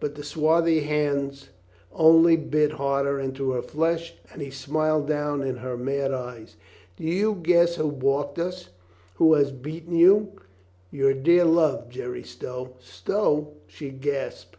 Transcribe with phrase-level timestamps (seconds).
[0.00, 1.50] But the swarthy hands
[1.92, 6.56] only bit harder into her flesh and he smiled down in her mad eyes.
[6.96, 8.70] "Do you guess who balked us?
[9.16, 10.40] Who has beaten you?
[10.90, 14.56] Your dear love, Jerry Stow." "Stow?" she gasped.